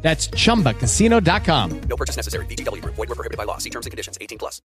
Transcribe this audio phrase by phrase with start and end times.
[0.00, 1.80] That's chumbacasino.com.
[1.80, 2.46] No purchase necessary.
[2.46, 2.94] VGW Group.
[2.94, 3.58] Void were prohibited by law.
[3.58, 4.16] See terms and conditions.
[4.20, 4.62] 18 plus.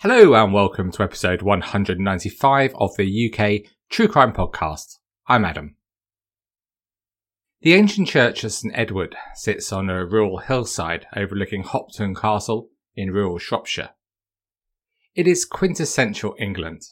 [0.00, 4.98] Hello and welcome to episode 195 of the UK True Crime Podcast.
[5.26, 5.76] I'm Adam.
[7.62, 13.10] The ancient church of St Edward sits on a rural hillside overlooking Hopton Castle in
[13.10, 13.90] rural Shropshire.
[15.14, 16.82] It is quintessential England.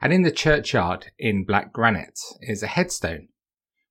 [0.00, 3.28] And in the churchyard in black granite is a headstone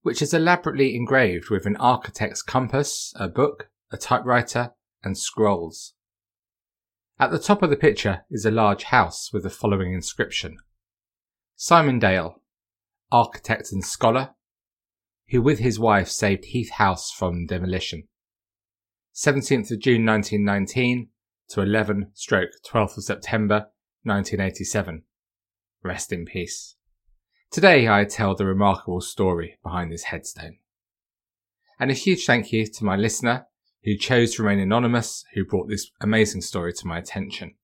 [0.08, 4.72] which is elaborately engraved with an architect's compass, a book, a typewriter,
[5.04, 5.96] and scrolls.
[7.20, 10.60] At the top of the picture is a large house with the following inscription
[11.58, 12.42] Simon Dale,
[13.12, 14.30] architect and scholar,
[15.32, 18.08] who with his wife saved Heath House from demolition.
[19.14, 21.10] 17th of June 1919
[21.50, 23.72] to 11 stroke 12th of September
[24.04, 25.04] 1987.
[25.84, 26.77] Rest in peace.
[27.50, 30.58] Today I tell the remarkable story behind this headstone.
[31.80, 33.48] And a huge thank you to my listener
[33.84, 37.56] who chose to remain anonymous, who brought this amazing story to my attention.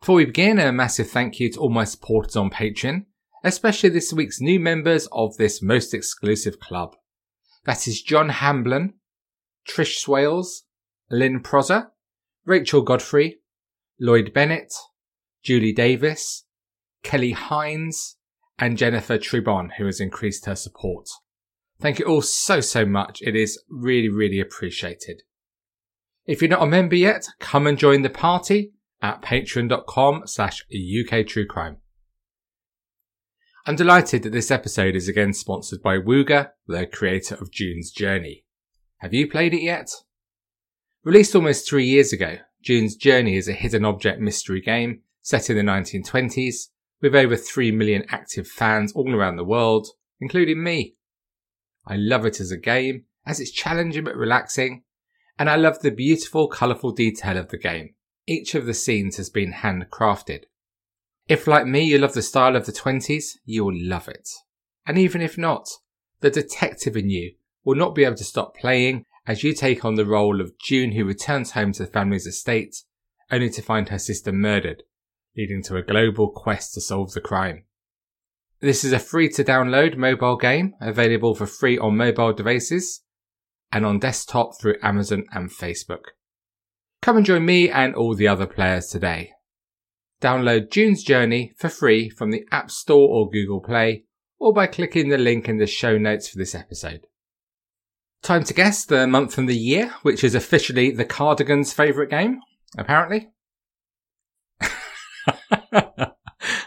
[0.00, 3.06] Before we begin, a massive thank you to all my supporters on Patreon,
[3.44, 6.96] especially this week's new members of this most exclusive club.
[7.64, 8.94] That is John Hamblin,
[9.68, 10.64] Trish Swales,
[11.10, 11.92] Lynn Prosser,
[12.44, 13.38] Rachel Godfrey,
[14.00, 14.74] Lloyd Bennett,
[15.44, 16.44] Julie Davis,
[17.04, 18.16] Kelly Hines,
[18.58, 21.08] and Jennifer Tribon, who has increased her support.
[21.80, 23.20] Thank you all so, so much.
[23.22, 25.22] It is really, really appreciated.
[26.24, 31.76] If you're not a member yet, come and join the party at patreon.com slash uktruecrime.
[33.66, 38.44] I'm delighted that this episode is again sponsored by Wooga, the creator of June's Journey.
[38.98, 39.90] Have you played it yet?
[41.04, 45.56] Released almost three years ago, June's Journey is a hidden object mystery game set in
[45.56, 46.68] the 1920s
[47.00, 49.88] with over 3 million active fans all around the world,
[50.20, 50.96] including me.
[51.86, 54.82] I love it as a game, as it's challenging but relaxing,
[55.38, 57.94] and I love the beautiful, colourful detail of the game.
[58.26, 60.44] Each of the scenes has been handcrafted.
[61.28, 64.28] If, like me, you love the style of the 20s, you will love it.
[64.86, 65.68] And even if not,
[66.20, 67.34] the detective in you
[67.64, 70.92] will not be able to stop playing as you take on the role of June
[70.92, 72.76] who returns home to the family's estate
[73.30, 74.84] only to find her sister murdered
[75.36, 77.64] leading to a global quest to solve the crime.
[78.60, 83.02] This is a free to download mobile game available for free on mobile devices
[83.70, 86.12] and on desktop through Amazon and Facebook.
[87.02, 89.32] Come and join me and all the other players today.
[90.22, 94.04] Download June's Journey for free from the App Store or Google Play
[94.38, 97.06] or by clicking the link in the show notes for this episode.
[98.22, 102.40] Time to guess the month and the year, which is officially the Cardigan's favourite game,
[102.78, 103.28] apparently.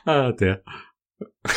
[0.08, 0.62] Oh dear.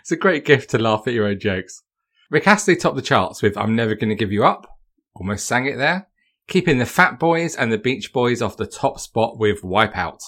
[0.00, 1.82] it's a great gift to laugh at your own jokes.
[2.30, 4.66] Rick Astley topped the charts with I'm Never Gonna Give You Up.
[5.14, 6.08] Almost sang it there.
[6.46, 10.20] Keeping the Fat Boys and the Beach Boys off the top spot with Wipeout.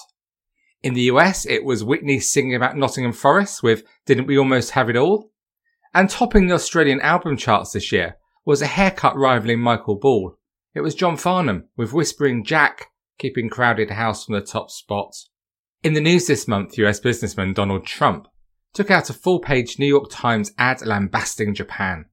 [0.83, 4.89] In the US, it was Whitney singing about Nottingham Forest with Didn't We Almost Have
[4.89, 5.31] It All?
[5.93, 10.37] And topping the Australian album charts this year was a haircut rivaling Michael Ball.
[10.73, 12.87] It was John Farnham with Whispering Jack
[13.21, 15.13] keeping Crowded House from the top spot.
[15.83, 18.27] In the news this month, US businessman Donald Trump
[18.73, 22.05] took out a full page New York Times ad lambasting Japan.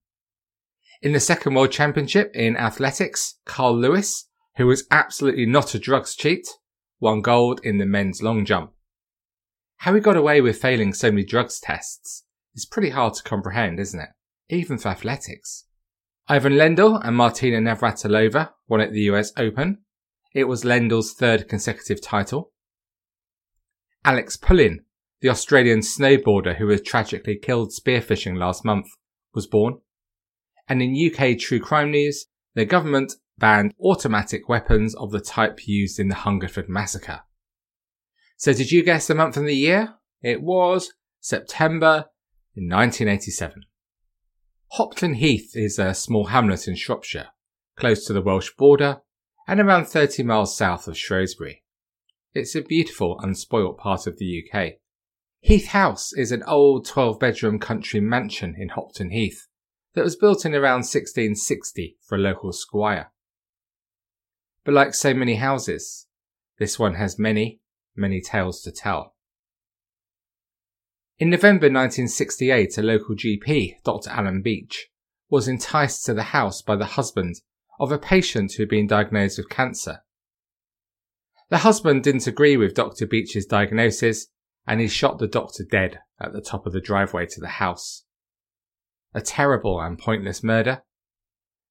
[1.00, 6.14] In the second world championship in athletics, Carl Lewis, who was absolutely not a drugs
[6.14, 6.47] cheat,
[7.00, 8.72] won gold in the men's long jump.
[9.78, 12.24] How he got away with failing so many drugs tests
[12.54, 14.10] is pretty hard to comprehend, isn't it?
[14.50, 15.64] Even for athletics.
[16.28, 19.78] Ivan Lendl and Martina Navratilova won at the US Open,
[20.34, 22.53] it was Lendl's third consecutive title.
[24.04, 24.84] Alex Pullin,
[25.21, 28.86] the Australian snowboarder who was tragically killed spearfishing last month,
[29.34, 29.78] was born.
[30.69, 35.98] And in UK true crime news, the government banned automatic weapons of the type used
[35.98, 37.21] in the Hungerford massacre.
[38.36, 39.95] So did you guess the month and the year?
[40.22, 42.07] It was September
[42.54, 43.63] in 1987.
[44.72, 47.28] Hopton Heath is a small hamlet in Shropshire,
[47.77, 49.01] close to the Welsh border
[49.48, 51.65] and around 30 miles south of Shrewsbury.
[52.34, 54.74] It's a beautiful, unspoilt part of the UK.
[55.41, 59.48] Heath House is an old 12 bedroom country mansion in Hopton Heath
[59.95, 63.10] that was built in around 1660 for a local squire.
[64.65, 66.06] But like so many houses,
[66.59, 67.60] this one has many,
[67.97, 69.15] many tales to tell.
[71.18, 74.10] In November 1968, a local GP, Dr.
[74.10, 74.89] Alan Beach,
[75.30, 77.41] was enticed to the house by the husband
[77.78, 80.03] of a patient who had been diagnosed with cancer.
[81.51, 83.07] The husband didn't agree with Dr.
[83.07, 84.27] Beach's diagnosis
[84.66, 88.04] and he shot the doctor dead at the top of the driveway to the house.
[89.15, 90.83] A terrible and pointless murder.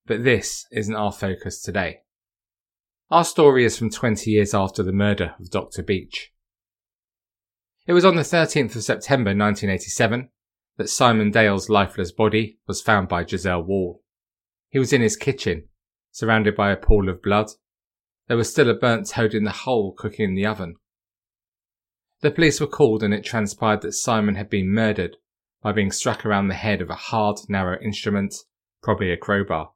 [0.07, 1.99] But this isn't our focus today.
[3.11, 5.83] Our story is from 20 years after the murder of Dr.
[5.83, 6.31] Beach.
[7.85, 10.29] It was on the 13th of September 1987
[10.77, 14.03] that Simon Dale's lifeless body was found by Giselle Wall.
[14.69, 15.69] He was in his kitchen,
[16.17, 17.45] surrounded by a pool of blood.
[18.27, 20.77] There was still a burnt toad in the hole cooking in the oven.
[22.21, 25.17] The police were called and it transpired that Simon had been murdered
[25.61, 28.33] by being struck around the head of a hard, narrow instrument,
[28.81, 29.73] probably a crowbar.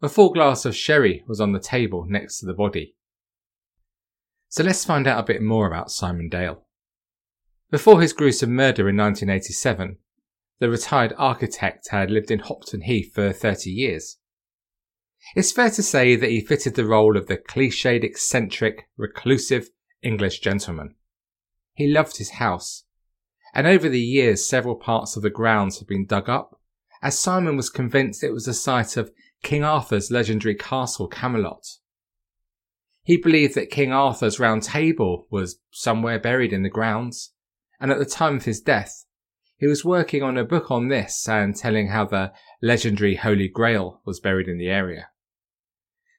[0.00, 2.94] A full glass of sherry was on the table next to the body.
[4.50, 6.68] So let's find out a bit more about Simon Dale.
[7.68, 9.98] Before his gruesome murder in 1987,
[10.60, 14.18] the retired architect had lived in Hopton Heath for 30 years.
[15.34, 19.68] It's fair to say that he fitted the role of the cliched, eccentric, reclusive
[20.02, 20.94] English gentleman.
[21.74, 22.84] He loved his house,
[23.54, 26.60] and over the years several parts of the grounds had been dug up,
[27.02, 31.76] as Simon was convinced it was the site of King Arthur's legendary castle Camelot.
[33.02, 37.32] He believed that King Arthur's round table was somewhere buried in the grounds,
[37.80, 39.04] and at the time of his death,
[39.56, 42.32] he was working on a book on this and telling how the
[42.62, 45.10] legendary Holy Grail was buried in the area.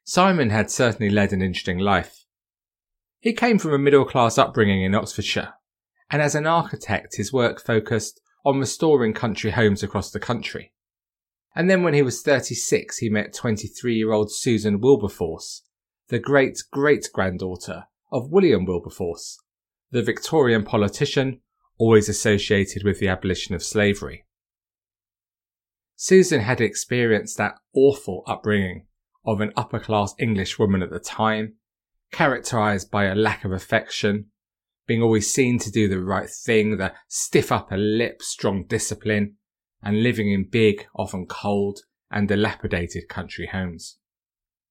[0.09, 2.25] Simon had certainly led an interesting life.
[3.19, 5.53] He came from a middle class upbringing in Oxfordshire,
[6.09, 10.73] and as an architect, his work focused on restoring country homes across the country.
[11.55, 15.61] And then when he was 36, he met 23 year old Susan Wilberforce,
[16.07, 19.37] the great great granddaughter of William Wilberforce,
[19.91, 21.41] the Victorian politician
[21.77, 24.25] always associated with the abolition of slavery.
[25.95, 28.87] Susan had experienced that awful upbringing
[29.25, 31.55] of an upper class English woman at the time,
[32.11, 34.25] characterized by a lack of affection,
[34.87, 39.35] being always seen to do the right thing, the stiff upper lip, strong discipline,
[39.83, 41.79] and living in big, often cold,
[42.11, 43.97] and dilapidated country homes.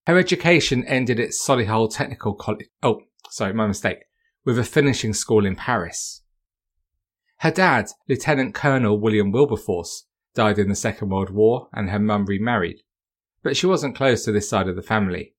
[0.07, 2.67] Her education ended at Solihull Technical College.
[2.83, 3.99] Oh, sorry, my mistake.
[4.45, 6.23] With a finishing school in Paris.
[7.41, 12.25] Her dad, Lieutenant Colonel William Wilberforce, died in the Second World War and her mum
[12.25, 12.83] remarried,
[13.43, 15.35] but she wasn't close to this side of the family.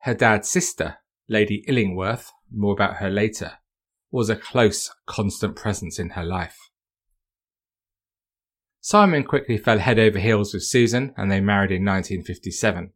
[0.00, 0.98] Her dad's sister,
[1.28, 3.58] Lady Illingworth, more about her later,
[4.10, 6.70] was a close, constant presence in her life.
[8.80, 12.92] Simon quickly fell head over heels with Susan and they married in 1957.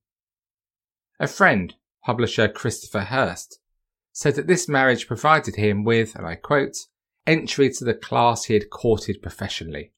[1.21, 1.75] A friend,
[2.05, 3.59] publisher Christopher Hurst,
[4.13, 6.77] said that this marriage provided him with, and I quote,
[7.27, 9.93] entry to the class he had courted professionally.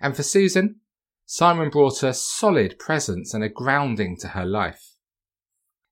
[0.00, 0.80] And for Susan,
[1.32, 4.96] Simon brought a solid presence and a grounding to her life.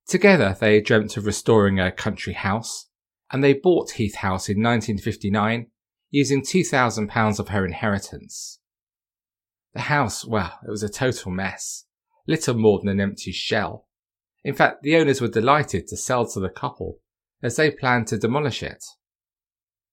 [0.05, 2.89] Together they dreamt of restoring a country house,
[3.31, 5.69] and they bought Heath House in 1959
[6.11, 8.59] using £2,000 of her inheritance.
[9.75, 11.85] The house, well, it was a total mess,
[12.27, 13.87] little more than an empty shell.
[14.43, 16.99] In fact, the owners were delighted to sell to the couple
[17.45, 18.85] as they planned to demolish it.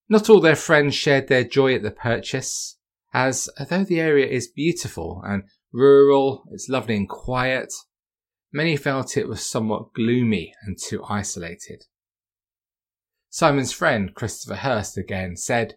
[0.10, 2.75] Not all their friends shared their joy at the purchase,
[3.16, 7.74] as although the area is beautiful and rural, it's lovely and quiet,
[8.52, 11.86] many felt it was somewhat gloomy and too isolated.
[13.30, 15.76] Simon's friend, Christopher Hurst, again said,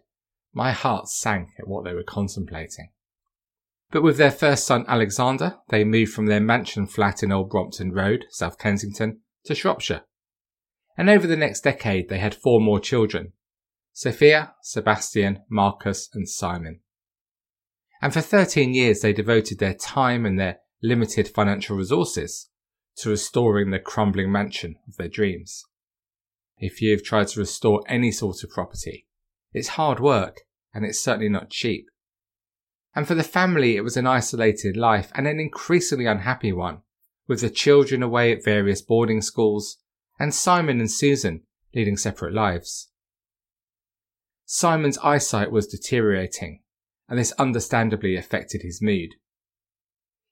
[0.51, 2.89] My heart sank at what they were contemplating.
[3.89, 7.93] But with their first son, Alexander, they moved from their mansion flat in Old Brompton
[7.93, 10.01] Road, South Kensington, to Shropshire.
[10.97, 13.31] And over the next decade, they had four more children,
[13.93, 16.81] Sophia, Sebastian, Marcus, and Simon.
[18.01, 22.49] And for 13 years, they devoted their time and their limited financial resources
[22.97, 25.63] to restoring the crumbling mansion of their dreams.
[26.57, 29.07] If you've tried to restore any sort of property,
[29.53, 30.41] it's hard work
[30.73, 31.87] and it's certainly not cheap.
[32.95, 36.79] And for the family, it was an isolated life and an increasingly unhappy one,
[37.27, 39.77] with the children away at various boarding schools
[40.19, 42.89] and Simon and Susan leading separate lives.
[44.45, 46.61] Simon's eyesight was deteriorating,
[47.09, 49.15] and this understandably affected his mood.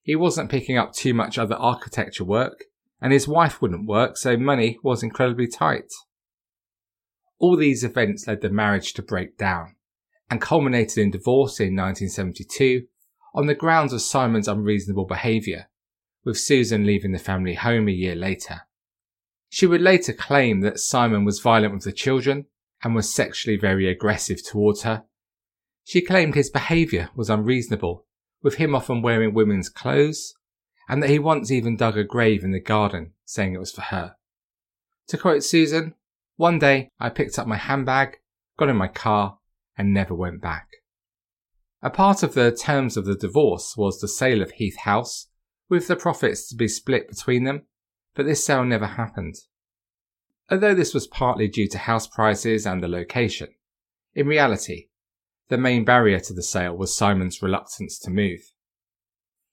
[0.04, 2.66] He wasn't picking up too much other architecture work,
[3.02, 5.92] and his wife wouldn't work, so money was incredibly tight.
[7.40, 9.76] All these events led the marriage to break down,
[10.30, 12.88] and culminated in divorce in 1972
[13.36, 15.70] on the grounds of Simon's unreasonable behaviour,
[16.24, 18.62] with Susan leaving the family home a year later.
[19.50, 22.46] She would later claim that Simon was violent with the children
[22.84, 25.04] and was sexually very aggressive towards her.
[25.88, 28.06] She claimed his behaviour was unreasonable,
[28.42, 30.36] with him often wearing women's clothes,
[30.90, 33.84] and that he once even dug a grave in the garden, saying it was for
[33.84, 34.18] her.
[35.08, 35.96] To quote Susan,
[36.36, 38.18] one day I picked up my handbag,
[38.58, 39.40] got in my car,
[39.78, 40.68] and never went back.
[41.82, 45.28] A part of the terms of the divorce was the sale of Heath House,
[45.70, 47.62] with the profits to be split between them,
[48.14, 49.36] but this sale never happened.
[50.52, 53.56] Although this was partly due to house prices and the location,
[54.14, 54.90] in reality,
[55.50, 58.52] the main barrier to the sale was Simon's reluctance to move.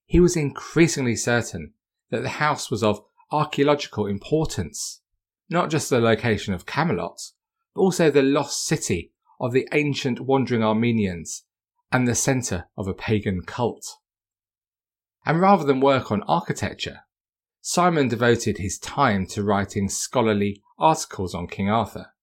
[0.06, 1.72] He was increasingly certain
[2.10, 5.00] that the house was of archaeological importance,
[5.48, 7.20] not just the location of Camelot,
[7.74, 11.44] but also the lost city of the ancient wandering Armenians
[11.90, 13.96] and the centre of a pagan cult.
[15.26, 17.00] And rather than work on architecture,
[17.60, 22.13] Simon devoted his time to writing scholarly articles on King Arthur.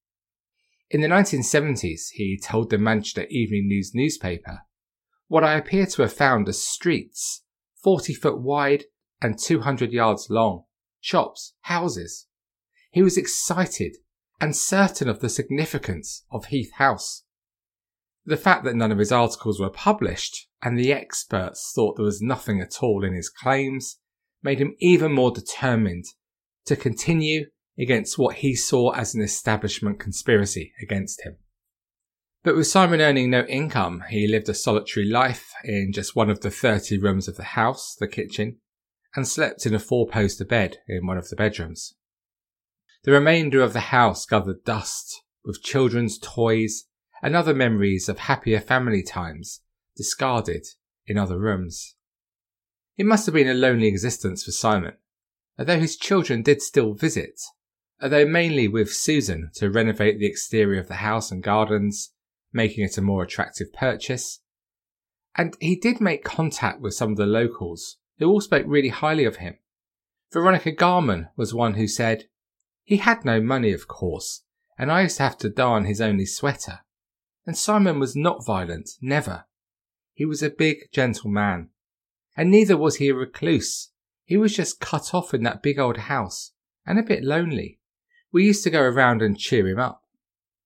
[0.93, 4.63] In the 1970s, he told the Manchester Evening News newspaper,
[5.29, 7.43] What I appear to have found are streets,
[7.81, 8.83] 40 foot wide
[9.21, 10.65] and 200 yards long,
[10.99, 12.27] shops, houses.
[12.91, 13.99] He was excited
[14.41, 17.23] and certain of the significance of Heath House.
[18.25, 22.21] The fact that none of his articles were published and the experts thought there was
[22.21, 23.99] nothing at all in his claims
[24.43, 26.03] made him even more determined
[26.65, 27.45] to continue
[27.79, 31.37] against what he saw as an establishment conspiracy against him.
[32.43, 36.41] But with Simon earning no income, he lived a solitary life in just one of
[36.41, 38.57] the 30 rooms of the house, the kitchen,
[39.15, 41.93] and slept in a four poster bed in one of the bedrooms.
[43.03, 46.85] The remainder of the house gathered dust with children's toys
[47.21, 49.61] and other memories of happier family times
[49.95, 50.65] discarded
[51.05, 51.95] in other rooms.
[52.97, 54.93] It must have been a lonely existence for Simon,
[55.57, 57.39] although his children did still visit,
[58.01, 62.13] although mainly with Susan to renovate the exterior of the house and gardens,
[62.51, 64.39] making it a more attractive purchase.
[65.35, 69.23] And he did make contact with some of the locals, who all spoke really highly
[69.23, 69.57] of him.
[70.31, 72.25] Veronica Garman was one who said,
[72.83, 74.43] He had no money, of course,
[74.77, 76.79] and I used to have to darn his only sweater.
[77.45, 79.45] And Simon was not violent, never.
[80.13, 81.69] He was a big, gentle man,
[82.35, 83.91] and neither was he a recluse.
[84.23, 86.51] He was just cut off in that big old house
[86.85, 87.79] and a bit lonely.
[88.31, 90.03] We used to go around and cheer him up.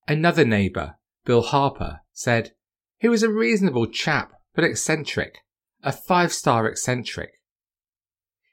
[0.07, 0.95] Another neighbour,
[1.25, 2.51] Bill Harper, said
[2.97, 5.39] he was a reasonable chap, but eccentric,
[5.83, 7.31] a five star eccentric.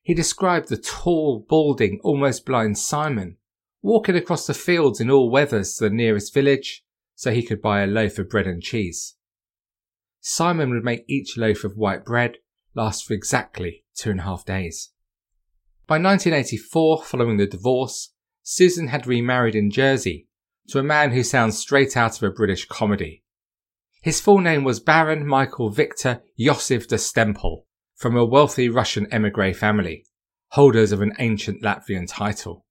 [0.03, 3.37] He described the tall, balding, almost blind Simon
[3.83, 7.83] walking across the fields in all weathers to the nearest village so he could buy
[7.83, 9.17] a loaf of bread and cheese.
[10.21, 12.37] Simon would make each loaf of white bread
[12.75, 14.91] last for exactly two and a half days.
[15.87, 18.12] By 1984, following the divorce,
[18.43, 20.29] Susan had remarried in Jersey
[20.69, 23.23] to a man who sounds straight out of a British comedy.
[24.03, 29.55] His full name was Baron Michael Victor Yosif de Stempel, from a wealthy Russian emigre
[29.55, 30.05] family,
[30.49, 32.67] holders of an ancient Latvian title.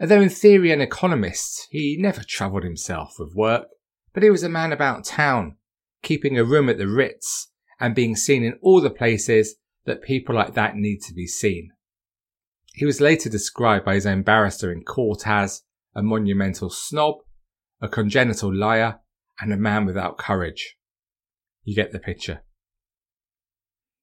[0.00, 3.66] Although in theory an economist, he never troubled himself with work,
[4.12, 5.56] but he was a man about town,
[6.02, 7.50] keeping a room at the Ritz
[7.80, 11.70] and being seen in all the places that people like that need to be seen.
[12.76, 15.62] He was later described by his own barrister in court as
[15.94, 17.16] a monumental snob,
[17.80, 19.00] a congenital liar,
[19.40, 20.76] and a man without courage.
[21.64, 22.42] You get the picture.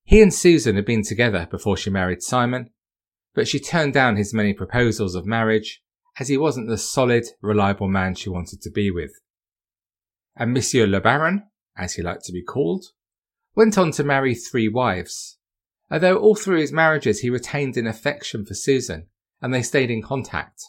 [0.03, 2.71] He and Susan had been together before she married Simon,
[3.35, 5.83] but she turned down his many proposals of marriage
[6.19, 9.11] as he wasn't the solid, reliable man she wanted to be with.
[10.35, 12.85] And Monsieur Le Baron, as he liked to be called,
[13.53, 15.37] went on to marry three wives.
[15.91, 19.07] Although all through his marriages he retained an affection for Susan,
[19.41, 20.63] and they stayed in contact.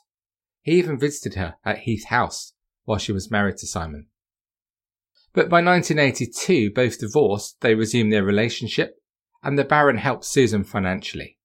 [0.61, 2.55] He even visited her at Heath House
[2.85, 4.09] while she was married to Simon.
[5.33, 8.97] But by 1982, both divorced, they resumed their relationship,
[9.43, 11.39] and the Baron helped Susan financially.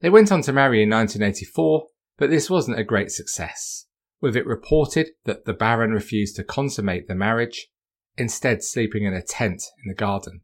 [0.00, 3.86] They went on to marry in 1984, but this wasn't a great success,
[4.20, 7.68] with it reported that the Baron refused to consummate the marriage
[8.16, 10.42] instead sleeping in a tent in the garden.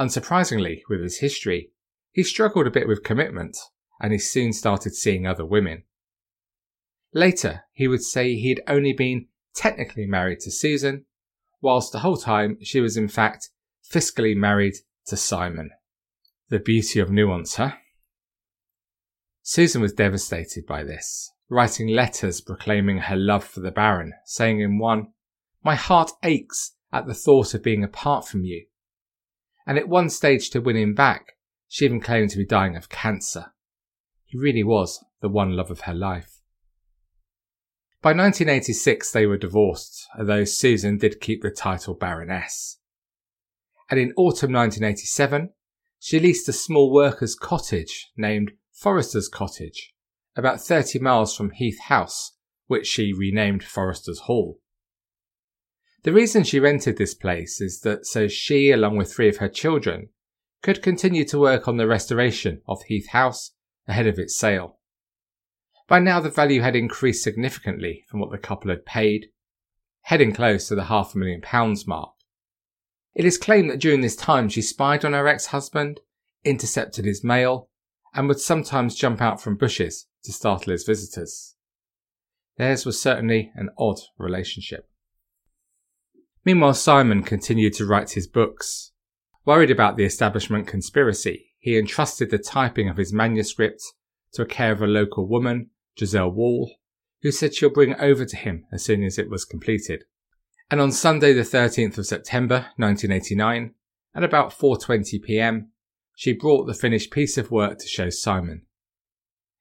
[0.00, 1.72] Unsurprisingly, with his history,
[2.10, 3.54] he struggled a bit with commitment
[4.00, 5.84] and he soon started seeing other women.
[7.12, 11.04] Later, he would say he'd only been technically married to Susan,
[11.60, 13.50] whilst the whole time she was in fact
[13.86, 14.76] fiscally married
[15.06, 15.70] to Simon.
[16.48, 17.72] The beauty of nuance, huh?
[19.42, 24.78] Susan was devastated by this, writing letters proclaiming her love for the Baron, saying in
[24.78, 25.12] one,
[25.62, 28.64] my heart aches at the thought of being apart from you.
[29.66, 31.36] And at one stage to win him back,
[31.68, 33.52] she even claimed to be dying of cancer.
[34.24, 36.40] He really was the one love of her life.
[38.02, 42.78] By 1986, they were divorced, although Susan did keep the title Baroness.
[43.90, 45.50] And in autumn 1987,
[45.98, 49.92] she leased a small workers' cottage named Forrester's Cottage,
[50.34, 52.32] about 30 miles from Heath House,
[52.68, 54.60] which she renamed Forrester's Hall.
[56.02, 59.48] The reason she rented this place is that so she, along with three of her
[59.48, 60.08] children,
[60.62, 63.52] could continue to work on the restoration of Heath House
[63.86, 64.78] ahead of its sale.
[65.88, 69.26] By now, the value had increased significantly from what the couple had paid,
[70.02, 72.12] heading close to the half a million pounds mark.
[73.14, 76.00] It is claimed that during this time she spied on her ex-husband,
[76.44, 77.68] intercepted his mail,
[78.14, 81.56] and would sometimes jump out from bushes to startle his visitors.
[82.56, 84.89] Theirs was certainly an odd relationship.
[86.44, 88.92] Meanwhile, Simon continued to write his books.
[89.44, 93.82] Worried about the establishment conspiracy, he entrusted the typing of his manuscript
[94.32, 96.76] to a care of a local woman, Giselle Wall,
[97.22, 100.04] who said she'll bring it over to him as soon as it was completed.
[100.70, 103.74] And on Sunday the 13th of September 1989,
[104.14, 105.72] at about 4:20 p.m.,
[106.14, 108.66] she brought the finished piece of work to show Simon.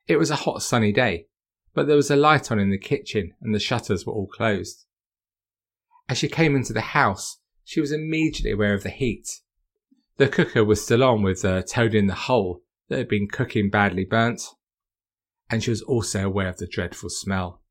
[0.08, 1.28] It was a hot sunny day,
[1.74, 4.86] but there was a light on in the kitchen and the shutters were all closed.
[6.10, 9.30] As she came into the house, she was immediately aware of the heat.
[10.18, 13.70] The cooker was still on with the toad in the hole that had been cooking
[13.70, 14.42] badly burnt,
[15.52, 17.62] and she was also aware of the dreadful smell.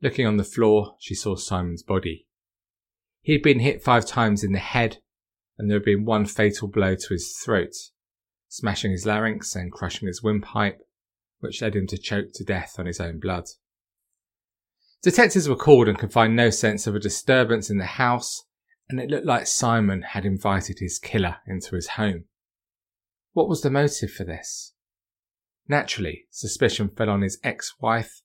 [0.00, 2.28] Looking on the floor, she saw Simon's body.
[3.20, 4.98] He had been hit five times in the head,
[5.58, 7.74] and there had been one fatal blow to his throat,
[8.48, 10.80] smashing his larynx and crushing his windpipe,
[11.40, 13.46] which led him to choke to death on his own blood.
[15.02, 18.44] Detectives were called and could find no sense of a disturbance in the house,
[18.88, 22.24] and it looked like Simon had invited his killer into his home.
[23.32, 24.74] What was the motive for this?
[25.68, 28.22] Naturally, suspicion fell on his ex-wife,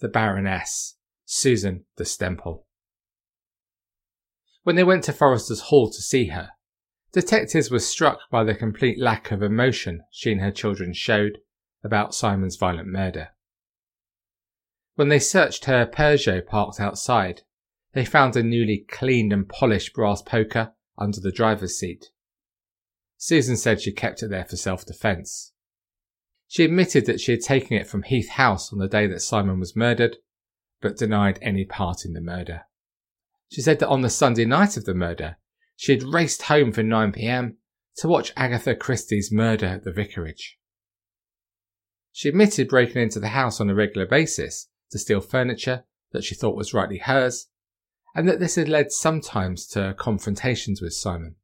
[0.00, 2.64] the Baroness, Susan de Stempel.
[4.64, 6.50] When they went to Forrester's Hall to see her,
[7.12, 11.38] detectives were struck by the complete lack of emotion she and her children showed
[11.82, 13.28] about Simon's violent murder.
[14.94, 17.42] When they searched her Peugeot parked outside,
[17.92, 22.10] they found a newly cleaned and polished brass poker under the driver's seat.
[23.16, 25.52] Susan said she kept it there for self-defense.
[26.48, 29.60] She admitted that she had taken it from Heath House on the day that Simon
[29.60, 30.16] was murdered,
[30.80, 32.62] but denied any part in the murder.
[33.50, 35.36] She said that on the Sunday night of the murder,
[35.76, 37.56] she had raced home for 9pm
[37.96, 40.58] to watch Agatha Christie's murder at the vicarage.
[42.12, 46.34] She admitted breaking into the house on a regular basis to steal furniture that she
[46.34, 47.48] thought was rightly hers,
[48.14, 51.36] and that this had led sometimes to confrontations with Simon.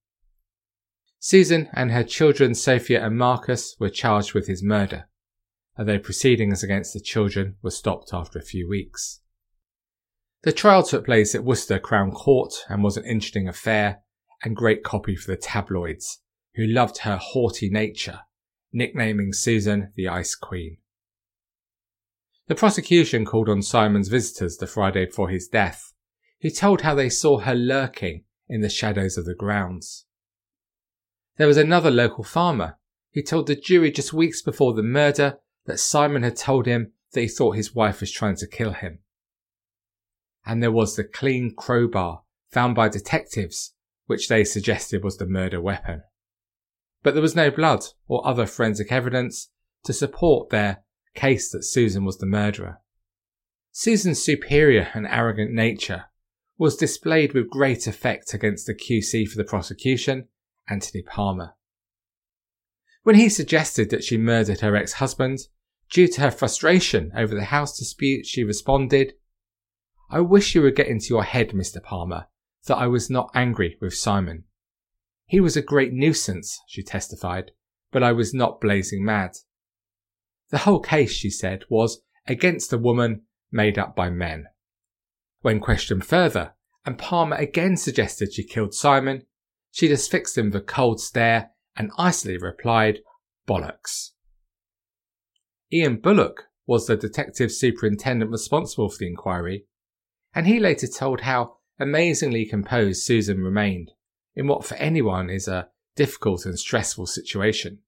[1.18, 5.08] Susan and her children Sophia and Marcus were charged with his murder,
[5.78, 9.20] although proceedings against the children were stopped after a few weeks.
[10.42, 14.02] The trial took place at Worcester Crown Court and was an interesting affair
[14.44, 16.20] and great copy for the tabloids,
[16.54, 18.20] who loved her haughty nature,
[18.72, 20.78] nicknaming Susan the Ice Queen.
[22.48, 25.92] The prosecution called on Simon's visitors the Friday before his death,
[26.42, 30.06] who told how they saw her lurking in the shadows of the grounds.
[31.38, 32.78] There was another local farmer
[33.14, 37.20] who told the jury just weeks before the murder that Simon had told him that
[37.20, 39.00] he thought his wife was trying to kill him.
[40.44, 43.74] And there was the clean crowbar found by detectives,
[44.06, 46.04] which they suggested was the murder weapon.
[47.02, 49.50] But there was no blood or other forensic evidence
[49.84, 50.84] to support their
[51.16, 52.80] case that Susan was the murderer.
[53.72, 56.04] Susan's superior and arrogant nature
[56.58, 60.28] was displayed with great effect against the QC for the prosecution,
[60.68, 61.54] Anthony Palmer.
[63.02, 65.40] When he suggested that she murdered her ex-husband,
[65.90, 69.14] due to her frustration over the house dispute, she responded,
[70.10, 71.82] I wish you would get into your head, Mr.
[71.82, 72.26] Palmer,
[72.66, 74.44] that I was not angry with Simon.
[75.26, 77.50] He was a great nuisance, she testified,
[77.92, 79.32] but I was not blazing mad.
[80.50, 84.46] The whole case, she said, was against a woman made up by men.
[85.40, 86.54] When questioned further,
[86.84, 89.26] and Palmer again suggested she killed Simon,
[89.70, 93.00] she just fixed him with a cold stare and icily replied,
[93.46, 94.12] bollocks.
[95.72, 99.66] Ian Bullock was the detective superintendent responsible for the inquiry,
[100.34, 103.92] and he later told how amazingly composed Susan remained
[104.34, 107.80] in what for anyone is a difficult and stressful situation.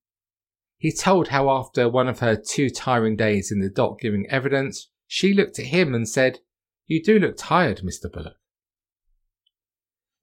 [0.78, 4.90] He told how after one of her two tiring days in the dock giving evidence,
[5.08, 6.38] she looked at him and said,
[6.86, 8.10] You do look tired, Mr.
[8.10, 8.36] Bullock.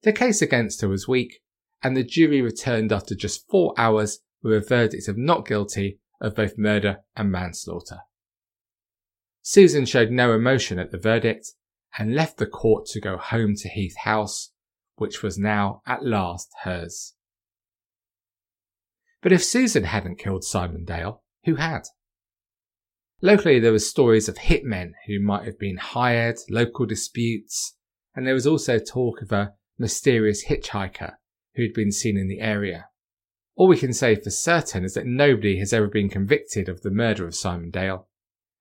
[0.02, 1.42] The case against her was weak,
[1.82, 6.34] and the jury returned after just four hours with a verdict of not guilty of
[6.34, 8.00] both murder and manslaughter.
[9.42, 11.52] Susan showed no emotion at the verdict
[11.98, 14.52] and left the court to go home to Heath House,
[14.96, 17.14] which was now at last hers.
[19.26, 21.82] But if Susan hadn't killed Simon Dale, who had?
[23.20, 27.74] Locally, there were stories of hitmen who might have been hired, local disputes,
[28.14, 31.14] and there was also talk of a mysterious hitchhiker
[31.56, 32.86] who'd been seen in the area.
[33.56, 36.90] All we can say for certain is that nobody has ever been convicted of the
[36.92, 38.06] murder of Simon Dale,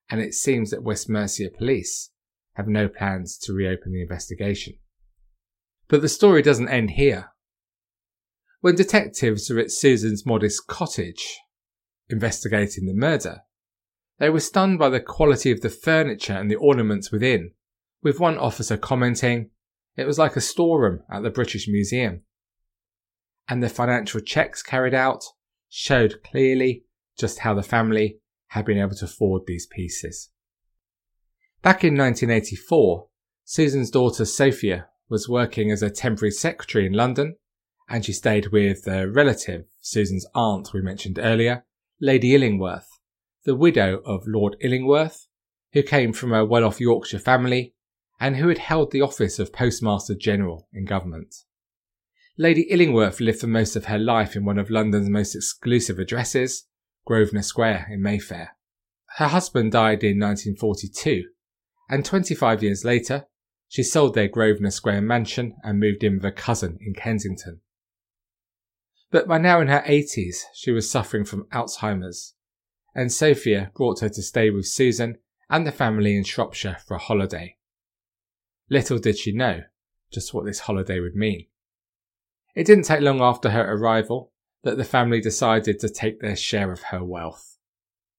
[0.10, 2.10] and it seems that West Mercia police
[2.56, 4.80] have no plans to reopen the investigation.
[5.90, 7.30] But the story doesn't end here.
[8.66, 11.38] When detectives were at Susan's modest cottage,
[12.10, 13.42] investigating the murder,
[14.18, 17.52] they were stunned by the quality of the furniture and the ornaments within,
[18.02, 19.52] with one officer commenting,
[19.96, 22.24] it was like a storeroom at the British Museum.
[23.48, 25.24] And the financial checks carried out
[25.70, 26.86] showed clearly
[27.20, 30.32] just how the family had been able to afford these pieces.
[31.62, 33.10] Back in 1984,
[33.44, 37.36] Susan's daughter Sophia was working as a temporary secretary in London,
[37.88, 41.66] and she stayed with a relative, Susan's aunt we mentioned earlier,
[42.02, 42.88] Lady Illingworth,
[43.46, 45.28] the widow of Lord Illingworth,
[45.74, 47.74] who came from a well-off Yorkshire family
[48.20, 51.36] and who had held the office of Postmaster General in government.
[52.38, 56.68] Lady Illingworth lived for most of her life in one of London's most exclusive addresses,
[57.06, 58.58] Grosvenor Square in Mayfair.
[59.18, 61.26] Her husband died in 1942,
[61.90, 63.28] and 25 years later,
[63.68, 67.62] she sold their Grosvenor Square mansion and moved in with a cousin in Kensington.
[69.16, 72.34] But by now in her 80s, she was suffering from Alzheimer's,
[72.94, 77.00] and Sophia brought her to stay with Susan and the family in Shropshire for a
[77.00, 77.56] holiday.
[78.70, 79.64] Little did she know
[80.12, 81.48] just what this holiday would mean.
[82.56, 86.74] It didn't take long after her arrival that the family decided to take their share
[86.74, 87.58] of her wealth.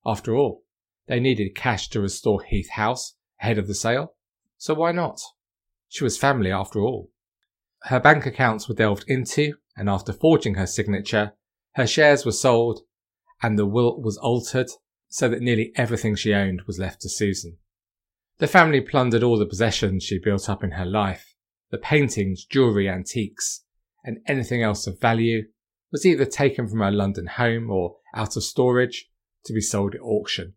[0.07, 0.65] After all,
[1.09, 4.15] they needed cash to restore Heath House ahead of the sale,
[4.57, 5.21] so why not?
[5.89, 7.11] She was family after all.
[7.87, 11.35] Her bank accounts were delved into, and after forging her signature,
[11.77, 12.81] her shares were sold,
[13.43, 14.71] and the will was altered
[15.09, 17.59] so that nearly everything she owned was left to Susan.
[18.39, 21.35] The family plundered all the possessions she built up in her life
[21.71, 23.65] the paintings, jewellery, antiques,
[24.05, 25.49] and anything else of value
[25.91, 29.11] was either taken from her London home or out of storage
[29.45, 30.55] to be sold at auction.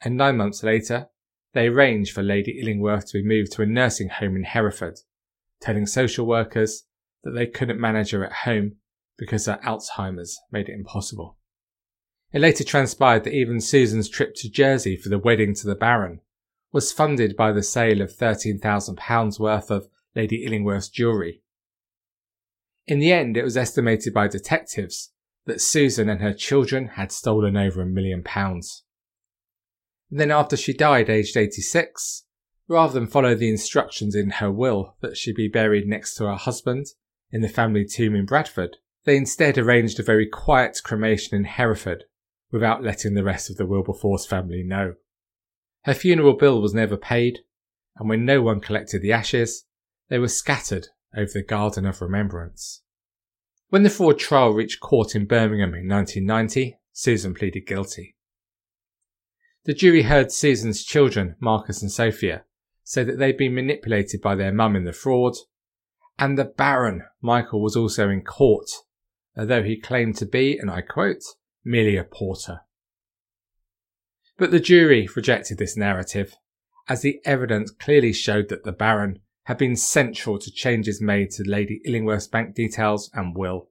[0.00, 1.08] And nine months later,
[1.52, 5.00] they arranged for Lady Illingworth to be moved to a nursing home in Hereford,
[5.60, 6.84] telling social workers
[7.22, 8.76] that they couldn't manage her at home
[9.16, 11.36] because her Alzheimer's made it impossible.
[12.32, 16.20] It later transpired that even Susan's trip to Jersey for the wedding to the Baron
[16.72, 19.86] was funded by the sale of £13,000 worth of
[20.16, 21.42] Lady Illingworth's jewellery.
[22.86, 25.12] In the end, it was estimated by detectives
[25.46, 28.82] that Susan and her children had stolen over a million pounds.
[30.10, 32.24] Then, after she died aged 86,
[32.68, 36.36] rather than follow the instructions in her will that she be buried next to her
[36.36, 36.86] husband
[37.30, 42.04] in the family tomb in Bradford, they instead arranged a very quiet cremation in Hereford
[42.50, 44.94] without letting the rest of the Wilberforce family know.
[45.82, 47.40] Her funeral bill was never paid,
[47.96, 49.64] and when no one collected the ashes,
[50.08, 52.82] they were scattered over the Garden of Remembrance.
[53.68, 58.16] When the fraud trial reached court in Birmingham in 1990, Susan pleaded guilty.
[59.64, 62.44] The jury heard Susan's children, Marcus and Sophia,
[62.84, 65.34] say that they'd been manipulated by their mum in the fraud,
[66.18, 68.68] and the Baron, Michael, was also in court,
[69.36, 71.24] although he claimed to be, and I quote,
[71.64, 72.60] merely a porter.
[74.36, 76.36] But the jury rejected this narrative,
[76.86, 81.42] as the evidence clearly showed that the Baron had been central to changes made to
[81.42, 83.70] Lady Illingworth's bank details and will.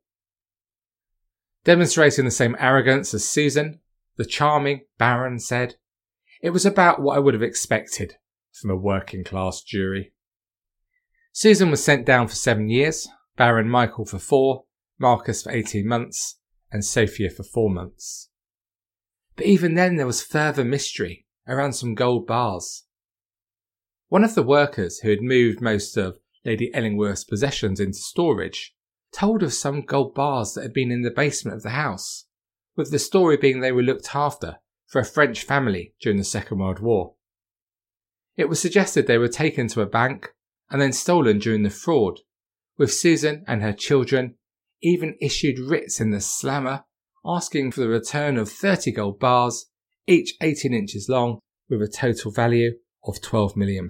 [1.64, 3.80] Demonstrating the same arrogance as Susan,
[4.18, 5.76] the charming Baron said,
[6.42, 8.16] It was about what I would have expected
[8.54, 10.14] from a working class jury.
[11.32, 14.66] Susan was sent down for seven years, Baron Michael for four,
[15.00, 16.40] Marcus for 18 months,
[16.72, 18.30] and Sophia for four months.
[19.36, 22.86] But even then, there was further mystery around some gold bars.
[24.10, 28.76] One of the workers who had moved most of Lady Illingworth's possessions into storage
[29.12, 32.26] told of some gold bars that had been in the basement of the house,
[32.76, 36.60] with the story being they were looked after for a French family during the Second
[36.60, 37.16] World War.
[38.36, 40.34] It was suggested they were taken to a bank
[40.70, 42.20] and then stolen during the fraud,
[42.78, 44.36] with Susan and her children
[44.82, 46.84] even issued writs in the slammer
[47.26, 49.68] asking for the return of 30 gold bars,
[50.08, 52.74] each 18 inches long, with a total value
[53.06, 53.90] of £12 million.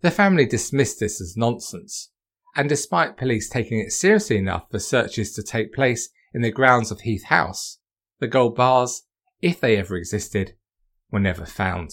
[0.00, 2.10] The family dismissed this as nonsense,
[2.56, 6.90] and despite police taking it seriously enough for searches to take place in the grounds
[6.90, 7.78] of Heath House,
[8.18, 9.02] the gold bars,
[9.40, 10.54] if they ever existed,
[11.10, 11.90] were never found.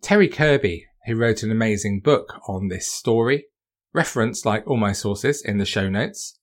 [0.00, 3.46] Terry Kirby, who wrote an amazing book on this story,
[3.92, 6.38] referenced like all my sources in the show notes,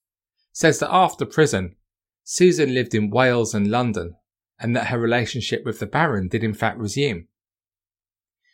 [0.51, 1.75] says that after prison,
[2.23, 4.15] Susan lived in Wales and London,
[4.59, 7.27] and that her relationship with the Baron did in fact resume.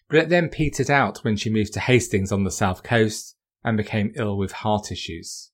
[0.07, 3.77] But it then petered out when she moved to Hastings on the south coast and
[3.77, 5.51] became ill with heart issues.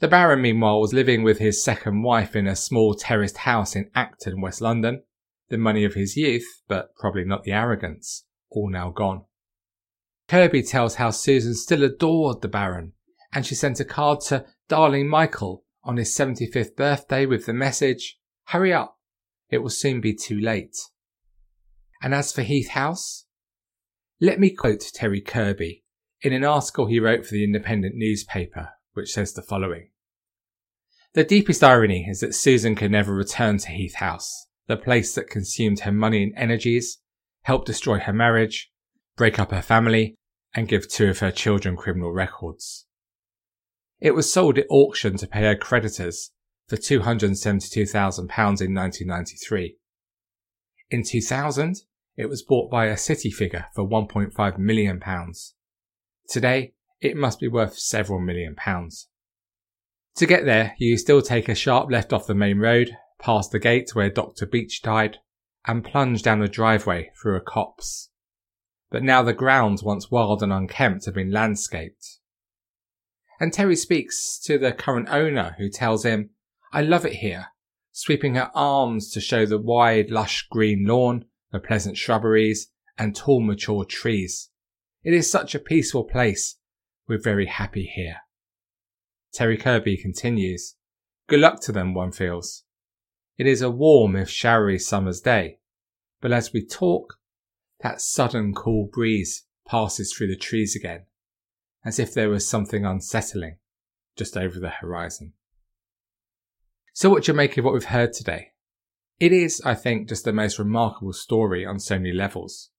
[0.00, 3.90] The Baron, meanwhile, was living with his second wife in a small terraced house in
[3.94, 5.02] Acton, West London,
[5.48, 9.24] the money of his youth, but probably not the arrogance, all now gone.
[10.28, 12.92] Kirby tells how Susan still adored the Baron,
[13.32, 18.18] and she sent a card to darling Michael on his 75th birthday with the message,
[18.48, 18.98] Hurry up,
[19.50, 20.76] it will soon be too late.
[22.02, 23.26] And as for Heath House,
[24.20, 25.84] let me quote Terry Kirby
[26.22, 29.90] in an article he wrote for the Independent newspaper, which says the following.
[31.12, 35.30] The deepest irony is that Susan could never return to Heath House, the place that
[35.30, 36.98] consumed her money and energies,
[37.44, 38.70] helped destroy her marriage,
[39.16, 40.16] break up her family,
[40.54, 42.86] and give two of her children criminal records.
[44.00, 46.32] It was sold at auction to pay her creditors
[46.68, 49.76] for £272,000 in 1993.
[50.90, 51.76] In 2000,
[52.16, 55.00] it was bought by a city figure for £1.5 million.
[56.28, 59.08] Today, it must be worth several million pounds.
[60.16, 63.58] To get there, you still take a sharp left off the main road, past the
[63.58, 64.46] gate where Dr.
[64.46, 65.18] Beach died,
[65.66, 68.10] and plunge down a driveway through a copse.
[68.90, 72.18] But now the grounds once wild and unkempt have been landscaped.
[73.40, 76.30] And Terry speaks to the current owner who tells him,
[76.72, 77.46] I love it here,
[77.92, 83.40] sweeping her arms to show the wide, lush green lawn, the pleasant shrubberies, and tall
[83.40, 84.50] mature trees.
[85.02, 86.56] It is such a peaceful place.
[87.08, 88.18] We're very happy here.
[89.32, 90.76] Terry Kirby continues,
[91.26, 92.64] Good luck to them, one feels.
[93.36, 95.58] It is a warm if showery summer's day,
[96.20, 97.18] but as we talk,
[97.80, 101.06] that sudden cool breeze passes through the trees again,
[101.84, 103.58] as if there was something unsettling
[104.16, 105.32] just over the horizon.
[106.92, 108.52] So what do you make of what we've heard today?
[109.18, 112.70] It is, I think, just the most remarkable story on so many levels.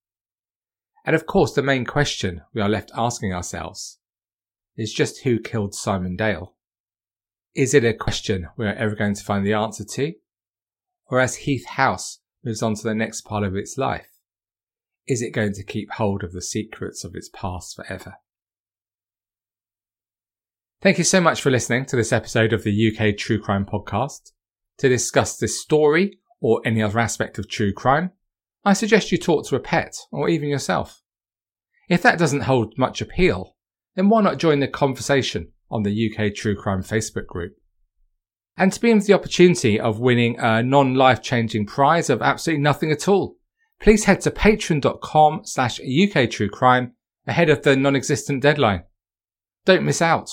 [1.06, 4.00] And of course, the main question we are left asking ourselves
[4.78, 6.56] is just who killed Simon Dale?
[7.54, 10.14] Is it a question we are ever going to find the answer to?
[11.08, 14.10] Or as Heath House moves on to the next part of its life,
[15.08, 18.16] is it going to keep hold of the secrets of its past forever?
[20.82, 24.32] Thank you so much for listening to this episode of the UK True Crime Podcast.
[24.80, 28.12] To discuss this story or any other aspect of true crime,
[28.64, 31.02] I suggest you talk to a pet or even yourself.
[31.88, 33.56] If that doesn't hold much appeal,
[33.96, 37.56] then why not join the conversation on the UK True Crime Facebook group?
[38.58, 42.92] And to be in the opportunity of winning a non-life changing prize of absolutely nothing
[42.92, 43.36] at all,
[43.82, 46.94] please head to patreon.com slash UK True Crime
[47.28, 48.84] ahead of the non-existent deadline.
[49.66, 50.30] Don't miss out.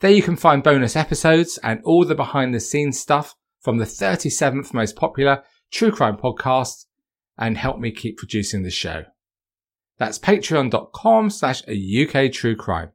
[0.00, 3.84] There you can find bonus episodes and all the behind the scenes stuff from the
[3.84, 6.86] 37th most popular true crime podcast
[7.38, 9.04] and help me keep producing the show.
[9.98, 12.90] That's patreon.com slash UK true crime.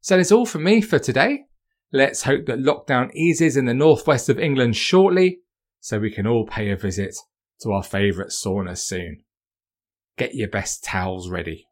[0.00, 1.46] So that's all from me for today.
[1.92, 5.40] Let's hope that lockdown eases in the northwest of England shortly
[5.80, 7.16] so we can all pay a visit
[7.60, 9.24] to our favourite sauna soon.
[10.16, 11.66] Get your best towels ready.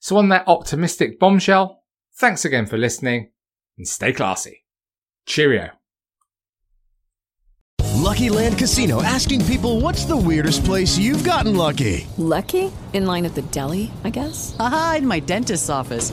[0.00, 1.82] So on that optimistic bombshell,
[2.16, 3.30] thanks again for listening
[3.78, 4.64] and stay classy.
[5.26, 5.70] Cheerio.
[7.94, 12.06] Lucky Land Casino asking people what's the weirdest place you've gotten lucky?
[12.16, 12.72] Lucky?
[12.92, 14.56] In line at the deli, I guess?
[14.58, 16.12] Aha, in my dentist's office.